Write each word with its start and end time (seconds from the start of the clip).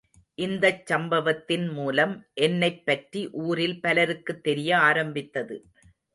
இந்தச் 0.37 0.91
சம்பவத்தின்மூலம் 0.91 2.15
என்னைப் 2.39 2.85
பற்றி 2.85 3.29
ஊரில் 3.41 3.81
பலருக்குத் 3.81 4.43
தெரிய 4.43 4.77
ஆரம்பித்தது. 4.79 5.57